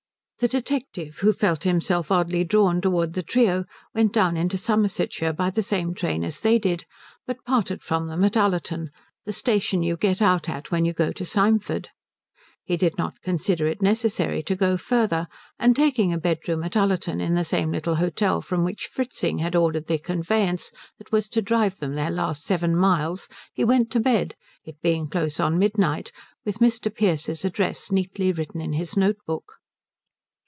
[0.39, 5.51] The detective, who felt himself oddly drawn towards the trio, went down into Somersetshire by
[5.51, 6.83] the same train as they did,
[7.27, 8.89] but parted from them at Ullerton,
[9.23, 11.89] the station you get out at when you go to Symford.
[12.63, 15.27] He did not consider it necessary to go further;
[15.59, 19.55] and taking a bedroom at Ullerton in the same little hotel from which Fritzing had
[19.55, 23.99] ordered the conveyance that was to drive them their last seven miles he went to
[23.99, 24.33] bed,
[24.63, 26.11] it being close on midnight,
[26.43, 26.91] with Mr.
[26.91, 29.57] Pearce's address neatly written in his notebook.